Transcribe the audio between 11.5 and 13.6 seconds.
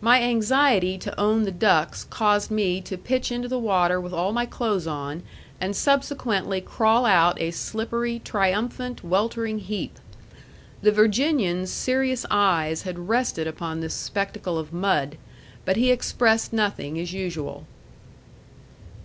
serious eyes had rested